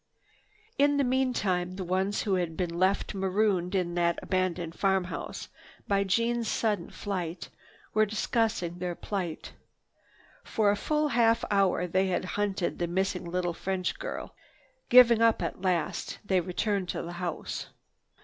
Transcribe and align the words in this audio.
In 0.79 0.97
the 0.97 1.03
meantime 1.03 1.75
the 1.75 1.83
ones 1.83 2.23
who 2.23 2.33
had 2.33 2.57
been 2.57 2.73
left 2.79 3.13
marooned 3.13 3.75
in 3.75 3.93
that 3.93 4.17
abandoned 4.23 4.73
farmhouse 4.73 5.47
by 5.87 6.03
Jeanne's 6.03 6.47
sudden 6.47 6.89
flight 6.89 7.49
were 7.93 8.07
discussing 8.07 8.79
their 8.79 8.95
plight. 8.95 9.53
For 10.43 10.71
a 10.71 10.75
full 10.75 11.09
half 11.09 11.45
hour 11.51 11.85
they 11.85 12.07
had 12.07 12.25
hunted 12.33 12.79
the 12.79 12.87
missing 12.87 13.25
little 13.25 13.53
French 13.53 13.99
girl. 13.99 14.33
Giving 14.89 15.19
this 15.19 15.25
up 15.27 15.43
at 15.43 15.61
last, 15.61 16.17
they 16.25 16.41
returned 16.41 16.89
to 16.89 17.03
the 17.03 17.13
house. 17.21 17.67